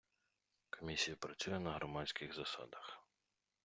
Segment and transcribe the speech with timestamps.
[0.79, 2.99] Комісія працює на громадських засадах.